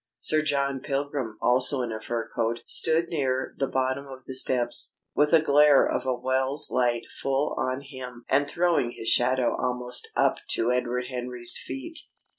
Sir 0.19 0.41
John 0.41 0.79
Pilgrim, 0.79 1.37
also 1.43 1.83
in 1.83 1.91
a 1.91 2.01
fur 2.01 2.27
coat, 2.35 2.61
stood 2.65 3.09
near 3.09 3.53
the 3.59 3.67
bottom 3.67 4.07
of 4.07 4.25
the 4.25 4.33
steps, 4.33 4.97
with 5.13 5.31
a 5.31 5.43
glare 5.43 5.85
of 5.85 6.07
a 6.07 6.15
Wells 6.15 6.71
light 6.71 7.03
full 7.21 7.53
on 7.55 7.81
him 7.81 8.25
and 8.27 8.47
throwing 8.47 8.93
his 8.95 9.09
shadow 9.09 9.55
almost 9.59 10.07
up 10.15 10.37
to 10.55 10.71
Edward 10.71 11.05
Henry's 11.11 11.55
feet. 11.55 11.99